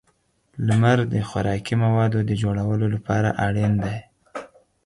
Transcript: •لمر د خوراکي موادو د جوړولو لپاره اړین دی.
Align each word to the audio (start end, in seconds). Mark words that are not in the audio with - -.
•لمر 0.67 0.97
د 1.13 1.15
خوراکي 1.29 1.75
موادو 1.83 2.19
د 2.29 2.31
جوړولو 2.41 2.85
لپاره 2.95 3.29
اړین 3.45 3.73
دی. 3.83 3.97